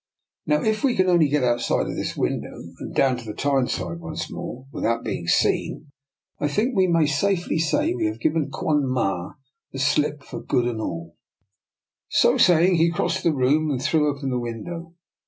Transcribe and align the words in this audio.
Now, 0.47 0.63
if 0.63 0.83
only 0.83 0.93
we 0.97 1.27
can 1.29 1.29
get 1.29 1.43
out 1.43 1.69
of 1.69 1.95
this 1.95 2.17
window 2.17 2.55
and 2.79 2.95
down 2.95 3.17
to 3.17 3.23
the 3.23 3.35
Tyneside 3.35 3.99
once 3.99 4.31
more, 4.31 4.65
without 4.71 5.03
being 5.03 5.27
seen, 5.27 5.91
I 6.39 6.47
think 6.47 6.75
we 6.75 6.87
may 6.87 7.05
safely 7.05 7.59
say 7.59 7.93
we 7.93 8.07
have 8.07 8.19
given 8.19 8.49
Quon 8.49 8.87
Ma 8.87 9.33
the 9.71 9.77
slip 9.77 10.23
for 10.23 10.41
good 10.41 10.65
and 10.65 10.81
all." 10.81 11.17
DR. 12.19 12.29
NIKOLA'S 12.31 12.39
EXPERIMENT. 12.39 12.39
143 12.39 12.39
So 12.39 12.39
saying 12.39 12.75
he 12.77 12.89
crossed 12.91 13.23
the 13.23 13.31
room 13.31 13.69
and 13.69 13.79
threw 13.79 14.07
open 14.09 14.31
the 14.31 14.39
window. 14.39 14.95